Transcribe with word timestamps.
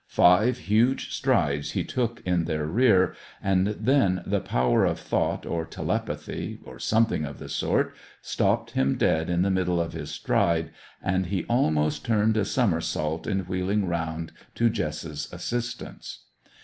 Five 0.07 0.57
huge 0.57 1.13
strides 1.13 1.73
he 1.73 1.83
took 1.83 2.23
in 2.25 2.45
their 2.45 2.65
rear; 2.65 3.13
and 3.39 3.67
then 3.67 4.23
the 4.25 4.39
power 4.39 4.83
of 4.83 4.99
thought, 4.99 5.45
or 5.45 5.63
telepathy, 5.63 6.59
or 6.65 6.79
something 6.79 7.23
of 7.23 7.37
the 7.37 7.47
sort, 7.47 7.93
stopped 8.19 8.71
him 8.71 8.97
dead 8.97 9.29
in 9.29 9.43
the 9.43 9.51
middle 9.51 9.79
of 9.79 9.93
his 9.93 10.09
stride, 10.09 10.71
and 11.03 11.27
he 11.27 11.43
almost 11.45 12.03
turned 12.03 12.35
a 12.35 12.45
somersault 12.45 13.27
in 13.27 13.41
wheeling 13.41 13.85
round 13.85 14.31
to 14.55 14.71
Jess's 14.71 15.31
assistance. 15.31 16.21